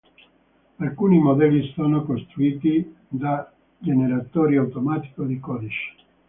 Alcuni 0.79 1.19
modelli 1.19 1.71
sono 1.75 2.03
costruiti 2.05 2.91
da 3.07 3.53
generatori 3.77 4.55
automatico 4.57 5.25
di 5.25 5.39
codice. 5.39 5.93